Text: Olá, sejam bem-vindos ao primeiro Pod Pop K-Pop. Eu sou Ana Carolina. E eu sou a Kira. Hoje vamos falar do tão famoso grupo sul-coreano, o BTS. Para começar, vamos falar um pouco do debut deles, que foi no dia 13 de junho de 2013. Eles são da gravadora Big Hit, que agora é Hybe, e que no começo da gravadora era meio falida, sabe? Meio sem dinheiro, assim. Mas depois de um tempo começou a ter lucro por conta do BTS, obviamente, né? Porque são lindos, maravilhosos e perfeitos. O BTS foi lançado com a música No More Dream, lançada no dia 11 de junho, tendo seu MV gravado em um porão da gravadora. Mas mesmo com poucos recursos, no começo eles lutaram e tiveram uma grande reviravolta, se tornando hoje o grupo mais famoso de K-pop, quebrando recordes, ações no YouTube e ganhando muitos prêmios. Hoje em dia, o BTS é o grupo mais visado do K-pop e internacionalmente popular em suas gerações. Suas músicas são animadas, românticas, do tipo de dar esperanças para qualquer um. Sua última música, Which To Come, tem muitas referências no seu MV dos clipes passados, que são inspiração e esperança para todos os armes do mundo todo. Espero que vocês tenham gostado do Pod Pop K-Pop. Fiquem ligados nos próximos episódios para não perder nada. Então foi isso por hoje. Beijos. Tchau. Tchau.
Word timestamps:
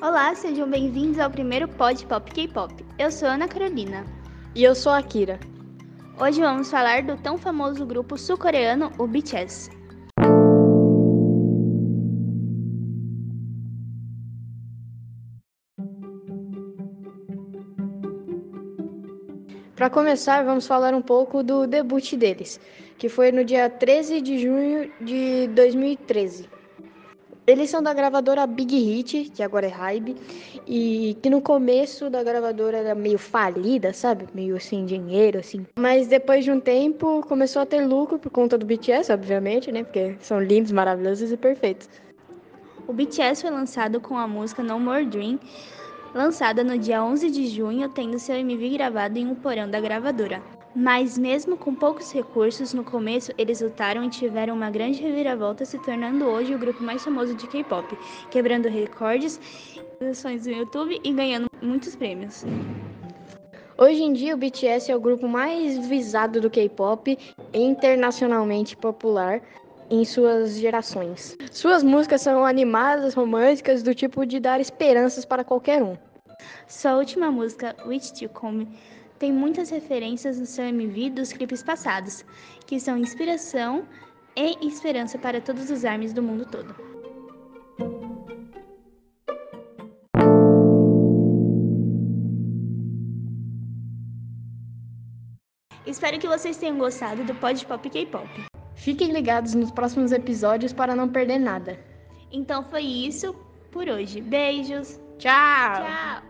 Olá, 0.00 0.32
sejam 0.32 0.70
bem-vindos 0.70 1.18
ao 1.18 1.28
primeiro 1.28 1.66
Pod 1.66 2.06
Pop 2.06 2.30
K-Pop. 2.30 2.86
Eu 2.96 3.10
sou 3.10 3.26
Ana 3.26 3.48
Carolina. 3.48 4.06
E 4.54 4.62
eu 4.62 4.72
sou 4.72 4.92
a 4.92 5.02
Kira. 5.02 5.40
Hoje 6.20 6.40
vamos 6.40 6.70
falar 6.70 7.02
do 7.02 7.16
tão 7.16 7.36
famoso 7.36 7.84
grupo 7.84 8.16
sul-coreano, 8.16 8.92
o 8.96 9.08
BTS. 9.08 9.68
Para 19.74 19.90
começar, 19.90 20.44
vamos 20.44 20.64
falar 20.64 20.94
um 20.94 21.02
pouco 21.02 21.42
do 21.42 21.66
debut 21.66 22.14
deles, 22.14 22.60
que 22.96 23.08
foi 23.08 23.32
no 23.32 23.44
dia 23.44 23.68
13 23.68 24.20
de 24.20 24.38
junho 24.38 24.92
de 25.00 25.48
2013. 25.48 26.57
Eles 27.48 27.70
são 27.70 27.82
da 27.82 27.94
gravadora 27.94 28.46
Big 28.46 28.76
Hit, 28.78 29.32
que 29.34 29.42
agora 29.42 29.64
é 29.64 29.70
Hybe, 29.70 30.14
e 30.66 31.16
que 31.22 31.30
no 31.30 31.40
começo 31.40 32.10
da 32.10 32.22
gravadora 32.22 32.76
era 32.76 32.94
meio 32.94 33.18
falida, 33.18 33.90
sabe? 33.94 34.26
Meio 34.34 34.60
sem 34.60 34.84
dinheiro, 34.84 35.38
assim. 35.38 35.66
Mas 35.78 36.06
depois 36.08 36.44
de 36.44 36.50
um 36.50 36.60
tempo 36.60 37.24
começou 37.26 37.62
a 37.62 37.64
ter 37.64 37.80
lucro 37.86 38.18
por 38.18 38.28
conta 38.28 38.58
do 38.58 38.66
BTS, 38.66 39.10
obviamente, 39.10 39.72
né? 39.72 39.82
Porque 39.82 40.14
são 40.20 40.42
lindos, 40.42 40.72
maravilhosos 40.72 41.32
e 41.32 41.38
perfeitos. 41.38 41.88
O 42.86 42.92
BTS 42.92 43.40
foi 43.40 43.50
lançado 43.50 43.98
com 43.98 44.18
a 44.18 44.28
música 44.28 44.62
No 44.62 44.78
More 44.78 45.06
Dream, 45.06 45.40
lançada 46.14 46.62
no 46.62 46.76
dia 46.76 47.02
11 47.02 47.30
de 47.30 47.46
junho, 47.46 47.88
tendo 47.88 48.18
seu 48.18 48.36
MV 48.36 48.68
gravado 48.76 49.18
em 49.18 49.26
um 49.26 49.34
porão 49.34 49.70
da 49.70 49.80
gravadora. 49.80 50.57
Mas 50.80 51.18
mesmo 51.18 51.56
com 51.56 51.74
poucos 51.74 52.12
recursos, 52.12 52.72
no 52.72 52.84
começo 52.84 53.32
eles 53.36 53.60
lutaram 53.60 54.04
e 54.04 54.08
tiveram 54.08 54.54
uma 54.54 54.70
grande 54.70 55.02
reviravolta, 55.02 55.64
se 55.64 55.76
tornando 55.80 56.24
hoje 56.24 56.54
o 56.54 56.58
grupo 56.58 56.84
mais 56.84 57.02
famoso 57.02 57.34
de 57.34 57.48
K-pop, 57.48 57.98
quebrando 58.30 58.68
recordes, 58.68 59.40
ações 60.08 60.46
no 60.46 60.52
YouTube 60.52 61.00
e 61.02 61.12
ganhando 61.12 61.48
muitos 61.60 61.96
prêmios. 61.96 62.44
Hoje 63.76 64.04
em 64.04 64.12
dia, 64.12 64.36
o 64.36 64.38
BTS 64.38 64.92
é 64.92 64.94
o 64.94 65.00
grupo 65.00 65.26
mais 65.26 65.84
visado 65.88 66.40
do 66.40 66.48
K-pop 66.48 67.18
e 67.52 67.58
internacionalmente 67.60 68.76
popular 68.76 69.42
em 69.90 70.04
suas 70.04 70.58
gerações. 70.60 71.36
Suas 71.50 71.82
músicas 71.82 72.20
são 72.20 72.44
animadas, 72.46 73.14
românticas, 73.14 73.82
do 73.82 73.96
tipo 73.96 74.24
de 74.24 74.38
dar 74.38 74.60
esperanças 74.60 75.24
para 75.24 75.42
qualquer 75.42 75.82
um. 75.82 75.96
Sua 76.68 76.94
última 76.94 77.32
música, 77.32 77.74
Which 77.84 78.12
To 78.14 78.28
Come, 78.28 78.68
tem 79.18 79.32
muitas 79.32 79.70
referências 79.70 80.38
no 80.38 80.46
seu 80.46 80.64
MV 80.64 81.10
dos 81.10 81.32
clipes 81.32 81.62
passados, 81.62 82.24
que 82.66 82.78
são 82.78 82.96
inspiração 82.96 83.86
e 84.36 84.66
esperança 84.66 85.18
para 85.18 85.40
todos 85.40 85.70
os 85.70 85.84
armes 85.84 86.12
do 86.12 86.22
mundo 86.22 86.46
todo. 86.46 86.74
Espero 95.84 96.18
que 96.18 96.28
vocês 96.28 96.56
tenham 96.56 96.78
gostado 96.78 97.24
do 97.24 97.34
Pod 97.34 97.64
Pop 97.66 97.90
K-Pop. 97.90 98.28
Fiquem 98.74 99.10
ligados 99.10 99.54
nos 99.54 99.70
próximos 99.72 100.12
episódios 100.12 100.72
para 100.72 100.94
não 100.94 101.08
perder 101.08 101.38
nada. 101.38 101.78
Então 102.30 102.62
foi 102.62 102.82
isso 102.82 103.34
por 103.72 103.88
hoje. 103.88 104.20
Beijos. 104.20 105.00
Tchau. 105.18 105.74
Tchau. 105.74 106.27